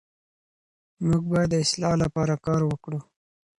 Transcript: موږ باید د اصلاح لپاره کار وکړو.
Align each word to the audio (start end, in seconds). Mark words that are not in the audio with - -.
موږ 1.07 1.23
باید 1.31 1.49
د 1.51 1.55
اصلاح 1.63 1.93
لپاره 2.03 2.33
کار 2.45 2.61
وکړو. 2.65 2.99